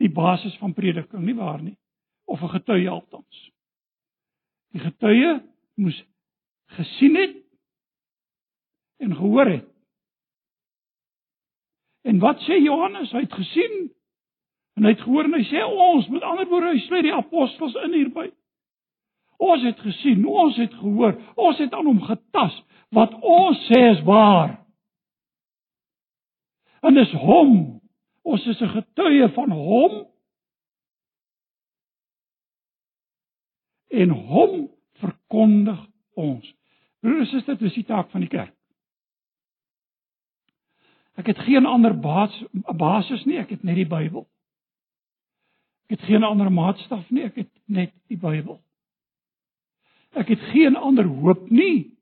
[0.00, 1.76] die basis van prediking, nie waar nie?
[2.24, 3.50] Of 'n getuie althans.
[4.72, 5.40] Die getuie
[5.76, 6.04] moes
[6.66, 7.36] gesien het
[9.00, 9.66] en gehoor het.
[12.02, 13.12] En wat sê Johannes?
[13.12, 13.90] Hy het gesien
[14.78, 17.74] en hy het gehoor en hy sê ons, met ander woorde, hy sluit die apostels
[17.84, 18.30] in hierby.
[19.40, 22.56] Ons het gesien, ons het gehoor, ons het aan hom getas.
[22.96, 24.58] Wat ons sê is waar.
[26.84, 27.80] En dis hom.
[28.24, 30.06] Ons is 'n getuie van hom.
[33.88, 36.54] En hom verkondig ons.
[37.00, 38.59] Broers en susters, dis die taak van die kerk.
[41.20, 44.24] Ek het geen ander basis nie, ek het net die Bybel.
[45.90, 48.56] Ek het geen ander maatstaf nie, ek het net die Bybel.
[50.16, 51.92] Ek het geen ander hoop nie,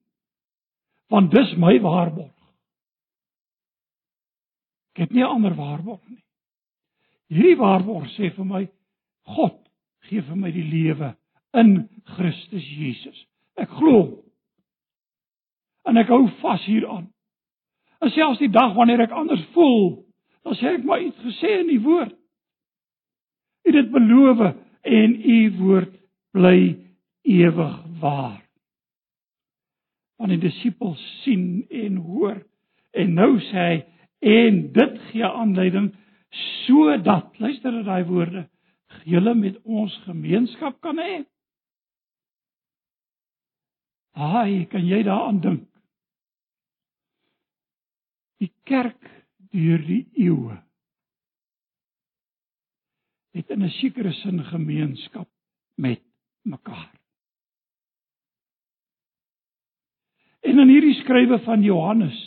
[1.11, 2.35] want dis my waarborg.
[4.94, 6.22] Ek het nie 'n ander waarborg nie.
[7.28, 8.68] Hierdie waarborg sê vir my
[9.35, 9.59] God
[10.09, 11.16] gee vir my die lewe
[11.52, 13.26] in Christus Jesus.
[13.57, 14.24] Ek glo.
[15.85, 17.12] En ek hou vas hieraan.
[17.98, 20.04] En selfs die dag wanneer ek anders voel,
[20.46, 22.14] dan sê ek maar iets gesê in die woord.
[23.66, 24.44] U dit beloof
[24.88, 25.94] en u woord
[26.37, 26.61] bly
[27.28, 28.42] ewig waar.
[30.18, 32.38] Want die disippels sien en hoor
[32.98, 33.78] en nou sê hy
[34.28, 35.92] en dit gee aanleiding
[36.64, 38.46] sodat luister na daai woorde
[39.08, 41.22] julle met ons gemeenskap kan hê.
[44.18, 45.67] Haai, kan jy daaraan dink?
[48.38, 49.11] Die kerk
[49.53, 50.59] deur die eeue
[53.37, 55.29] het in 'n sekere sin gemeenskap
[55.77, 56.03] met
[56.42, 56.92] mekaar.
[60.40, 62.18] En in hierdie skrywe van Johannes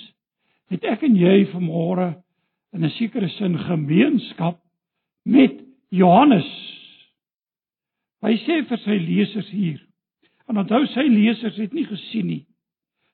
[0.71, 2.23] het ek en jy vanmôre
[2.71, 4.61] in 'n sekere sin gemeenskap
[5.23, 6.49] met Johannes.
[8.21, 9.81] Hy sê vir sy lesers hier.
[10.47, 12.45] En onthou sy lesers het nie gesien nie.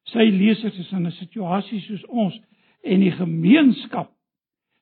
[0.04, 2.40] Sy lesers is in 'n situasie soos ons
[2.84, 4.14] en die gemeenskap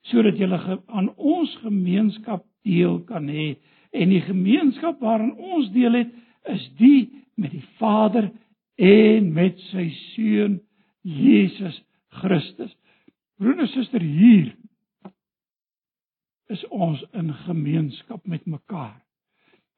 [0.06, 0.48] sodat jy
[0.86, 3.56] aan ons gemeenskap deel kan hê.
[3.96, 6.12] En die gemeenskap waarin ons deel het
[6.54, 7.10] is die
[7.42, 8.30] met die Vader
[8.78, 10.60] en met sy seun
[11.02, 11.80] Jesus
[12.22, 12.74] Christus.
[13.40, 14.54] Broer en suster hier
[16.54, 19.00] is ons in gemeenskap met mekaar.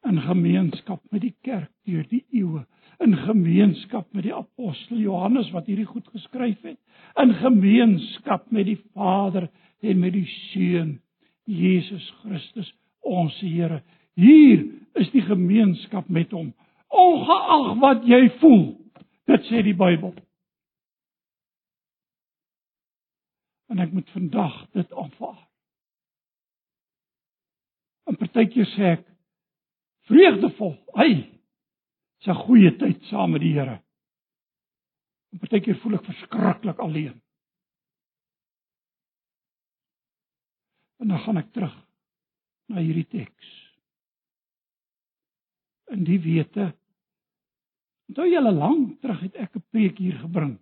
[0.08, 2.66] In gemeenskap met die kerk deur die eeue
[3.04, 6.80] in gemeenskap met die apostel Johannes wat hierdie goed geskryf het
[7.22, 9.50] in gemeenskap met die Vader
[9.82, 10.98] en met die Seun
[11.46, 12.74] Jesus Christus
[13.08, 13.82] ons Here
[14.18, 14.64] Hier
[14.98, 16.50] is die gemeenskap met hom.
[16.90, 18.64] Ongeag wat jy voel,
[19.30, 20.16] dit sê die Bybel.
[23.70, 25.44] En ek moet vandag dit aanvaar.
[28.10, 29.06] En partykeer sê ek
[30.10, 31.37] vreugdevol, hy, dis
[32.26, 33.82] 'n goeie tyd saam met die Here.
[35.32, 37.22] En partykeer voel ek verskriklik alleen.
[41.00, 41.76] En dan gaan ek terug
[42.68, 43.54] na hierdie teks.
[45.94, 46.74] In die wete
[48.08, 50.58] Onthou julle lank terug het ek 'n preek hier gebring.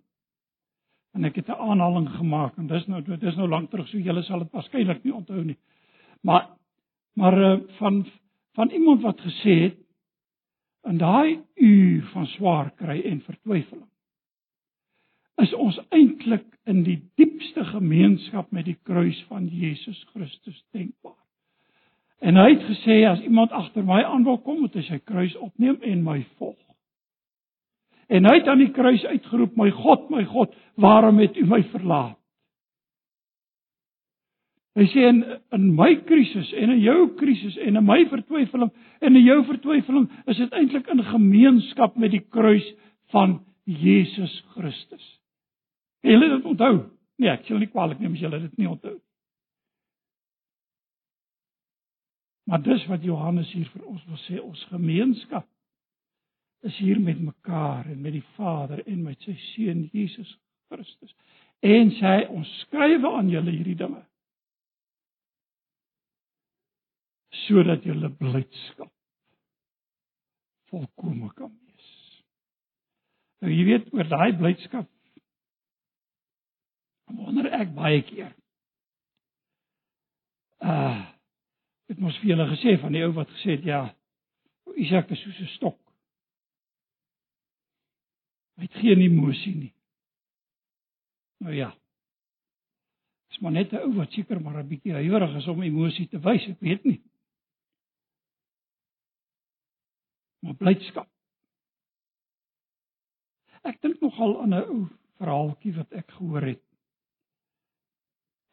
[1.14, 4.24] En ek het 'n aanhaling gemaak en dis nou dis nou lank terug so julle
[4.24, 5.58] sal dit waarskynlik nie onthou nie.
[6.22, 6.50] Maar
[7.16, 8.06] maar uh, van
[8.54, 9.78] van iemand wat gesê het
[10.86, 13.90] in daai uur van swaar kry en vertwyfeling
[15.44, 21.18] is ons eintlik in die diepste gemeenskap met die kruis van Jesus Christus denkbaar.
[22.24, 25.36] En hy het gesê as iemand agter my aan wil kom, moet hy sy kruis
[25.44, 26.60] opneem en my volg.
[28.08, 31.64] En hy het aan die kruis uitgeroep: "My God, my God, waarom het U my
[31.74, 32.20] verlaat?"
[34.76, 35.22] Hy sê in
[35.56, 40.10] in my krisis en in jou krisis en in my vertwyfeling en in jou vertwyfeling
[40.28, 42.66] is dit eintlik in gemeenskap met die kruis
[43.16, 45.06] van Jesus Christus.
[46.04, 46.74] En julle dit onthou?
[47.16, 48.98] Nee, ek sal nie kwaliek neem as julle dit nie onthou.
[52.46, 55.48] Maar dis wat Johannes hier vir ons wil sê, ons gemeenskap
[56.68, 60.36] is hier met mekaar en met die Vader en met sy seun Jesus
[60.68, 61.16] Christus.
[61.64, 64.04] En sê ons skrywe aan julle hierdie dinge
[67.46, 68.92] sodat julle blydskap
[70.72, 71.90] volkome kan wees.
[73.42, 74.90] Nou jy weet oor daai blydskap
[77.16, 78.34] wonder ek baie keer.
[80.62, 81.04] Uh
[81.86, 83.80] dit mos vir julle gesê van die ou wat gesê het ja,
[84.82, 85.78] Isak is soos 'n stok.
[88.58, 89.74] Hy het geen emosie nie.
[91.40, 91.70] Nou ja.
[93.30, 96.20] Dis maar net 'n ou wat seker maar 'n bietjie huiwerig is om emosie te
[96.20, 97.02] wys, ek weet nie.
[100.46, 101.10] Maar blydskap.
[103.66, 104.82] Ek dink nogal aan 'n ou
[105.18, 106.62] verhaaltjie wat ek gehoor het.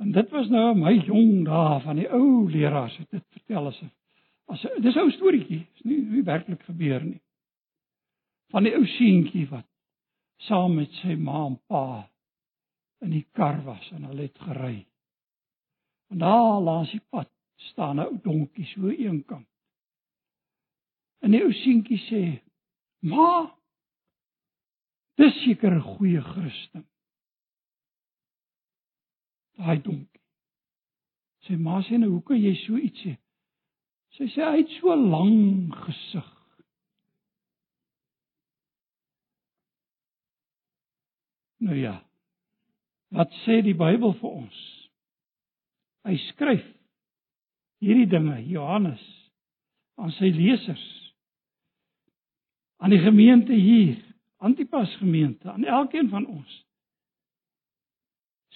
[0.01, 3.83] En dit was nou my jong dae van die ou leraars het dit vertel as
[3.83, 3.91] 'n
[4.49, 7.21] as 'n dis ou storieetjie, is nie nie werklik gebeur nie.
[8.51, 9.69] Van die ou seentjie wat
[10.49, 12.09] saam met sy ma en pa
[13.01, 14.87] in die kar was en hulle het gery.
[16.11, 19.52] En daar langs die pad staan 'n ou donkie so eenkant.
[21.23, 22.23] En die ou seentjie sê:
[23.01, 23.57] "Ma,
[25.17, 26.87] dis seker 'n goeie Christen."
[29.63, 30.21] daai donkie.
[31.47, 33.17] Sy ma sê nou, "Hoe kan jy so iets sê?"
[34.17, 36.29] Sy sê hy het so lank gesig.
[41.59, 42.03] Nou ja.
[43.11, 44.89] Wat sê die Bybel vir ons?
[46.05, 46.65] Hy skryf
[47.81, 49.03] hierdie dinge Johannes
[49.97, 51.02] aan sy lesers
[52.83, 54.01] aan die gemeente hier,
[54.43, 56.61] Antipas gemeente, aan elkeen van ons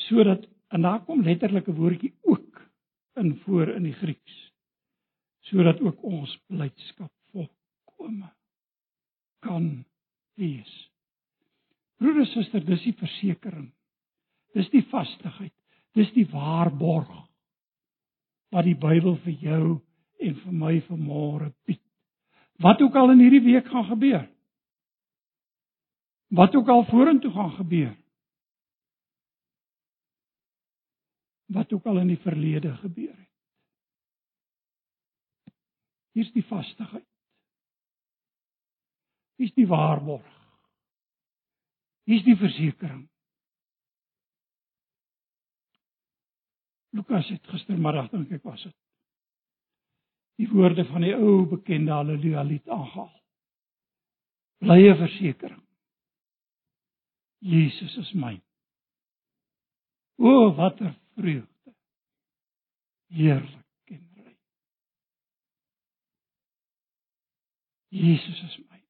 [0.06, 2.70] sodat En daar kom letterlik 'n woordjie ook
[3.14, 4.52] in voor in die Grieks
[5.40, 8.32] sodat ook ons blydskap volkome
[9.38, 9.84] kan
[10.34, 10.90] wees.
[11.96, 13.72] Broeder suster, dis die versekering.
[14.52, 15.54] Dis die vastigheid.
[15.92, 17.28] Dis die waarborg
[18.48, 19.80] wat die Bybel vir jou
[20.18, 21.85] en vir my vanmôre bied.
[22.56, 24.24] Wat ook al in hierdie week gaan gebeur.
[26.26, 27.96] Wat ook al vorentoe gaan gebeur.
[31.46, 33.32] wat ook al in die verlede gebeur het.
[36.10, 37.06] Hier's die vastigheid.
[39.36, 40.32] Hier's die waarborg.
[42.08, 43.04] Hier's die versekering.
[46.96, 48.76] Lukas het gistermiddag dink ek was dit.
[50.36, 53.12] Die woorde van die ou bekende haleluja lied aangehaal.
[54.60, 55.62] Blye versekering.
[57.38, 58.40] Jesus is myn.
[60.16, 61.74] O watter vreugde.
[63.06, 64.38] Heerlik en ryk.
[67.88, 68.80] Jesus is my.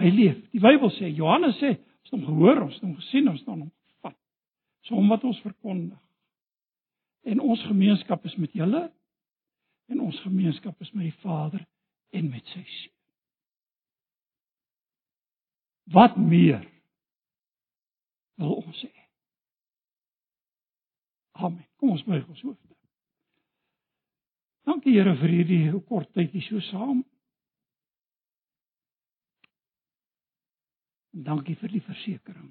[0.00, 0.40] Hy leef.
[0.52, 3.52] Die Bybel sê, Johannes sê, ons het hom gehoor, ons het hom gesien, ons het
[3.52, 4.16] hom gevat.
[4.88, 6.00] So hom wat ons verkondig.
[7.24, 8.88] En ons gemeenskap is met julle
[9.92, 11.64] en ons gemeenskap is met die Vader
[12.14, 12.92] en met sy Seun.
[15.92, 16.62] Wat meer
[18.40, 18.92] wil ons sê?
[21.34, 21.66] Amen.
[21.76, 22.76] Kom ons buig ons hoofde.
[24.64, 27.02] Dankie Here vir hierdie kort tydjie so saam.
[31.26, 32.48] Dankie vir die versekering.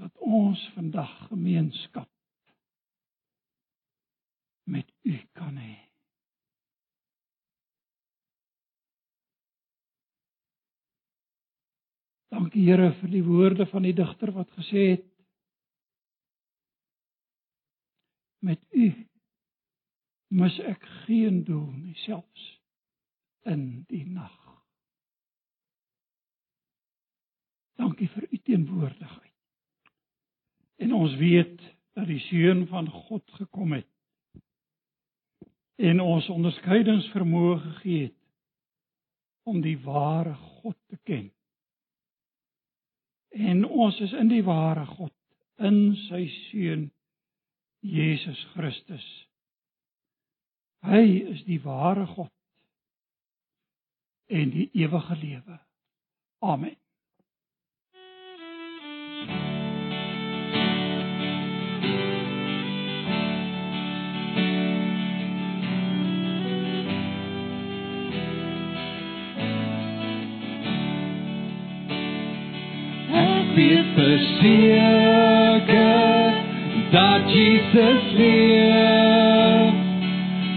[0.00, 2.08] Dat ons vandag gemeenskap
[4.64, 5.78] met U kan hê.
[12.32, 15.08] Dankie Here vir die woorde van die digter wat gesê het
[18.42, 18.88] met U
[20.32, 22.46] mis ek geen doel nie selfs
[23.52, 24.38] in die nag.
[27.76, 29.36] Dankie vir U teenwoordigheid.
[30.82, 31.60] En ons weet
[31.92, 33.91] dat die seun van God gekom het
[35.76, 38.18] en ons onderskeidingsvermoë gegee het
[39.48, 41.30] om die ware God te ken.
[43.32, 45.14] En ons is in die ware God
[45.62, 46.90] in sy seun
[47.82, 49.06] Jesus Christus.
[50.86, 51.02] Hy
[51.32, 52.30] is die ware God
[54.32, 55.58] en die ewige lewe.
[56.42, 56.81] Amen.
[73.54, 75.52] Weet verseker
[76.90, 79.72] dat Jesus leef.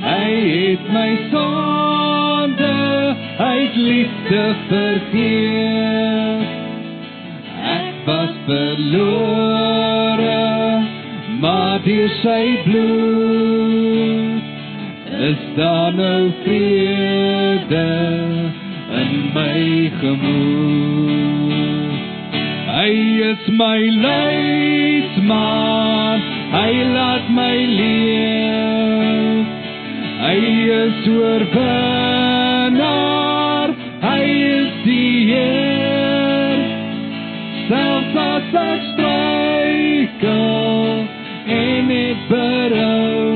[0.06, 6.48] Hy het my sonde uit liefde vergeef.
[7.76, 10.43] Ek was verlore,
[11.39, 13.96] maar deur sy bloed
[15.26, 17.88] is daar nou vrede
[19.02, 20.85] in my gemoed.
[23.16, 25.24] Is my leidsman,
[26.51, 29.47] hy laat my leef.
[30.20, 30.39] Hy
[30.76, 31.63] is oorwinnaar,
[34.03, 36.59] hy is die Heer.
[37.70, 40.36] Selfs as ek struikel
[41.61, 43.32] en ek berou,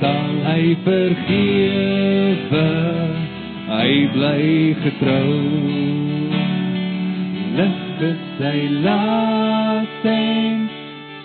[0.00, 2.66] sal hy vergewe,
[3.76, 4.42] hy bly
[4.88, 5.89] getrou lig is
[8.40, 10.60] sy las en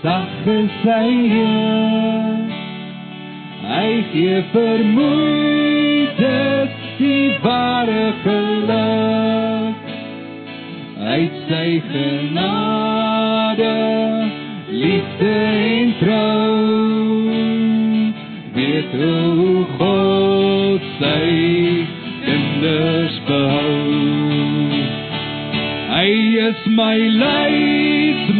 [0.03, 2.49] sag is sy juk.
[3.70, 6.20] Hy gee vermoeides
[6.99, 9.76] die ware geluk.
[11.16, 13.78] Uit sy genade,
[14.84, 15.36] liefde
[15.72, 16.45] en trou,
[26.46, 28.38] is my leidsman,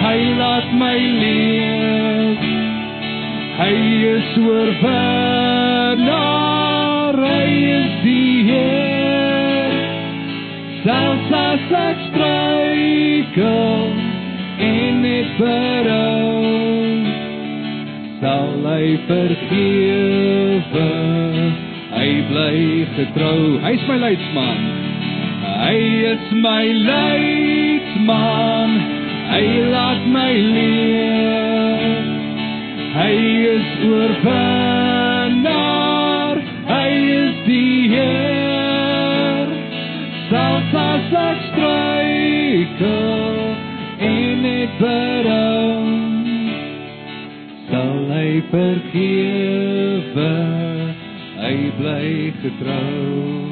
[0.00, 2.40] hy laat my leef.
[3.60, 3.76] Hy
[4.16, 6.00] is oorwinnaar,
[7.20, 9.72] hy is die Heer.
[10.86, 13.86] Selfs as ek struikel
[14.70, 16.40] en ek berou,
[18.24, 20.92] sal hy vergewe.
[21.90, 22.58] Hy bly
[22.96, 23.40] getrou.
[23.66, 24.79] Hy's my leidsman.
[25.60, 28.70] Hy is my leidsman,
[29.28, 32.06] hy laat my leef.
[32.94, 33.16] Hy
[33.50, 35.36] is oorwinnaar,
[36.70, 39.52] hy is die Heer.
[40.30, 43.36] Selfs as ek struikel
[44.08, 45.84] en ek berou,
[47.68, 50.34] sal hy vergewe,
[51.44, 53.49] hy bly getrou.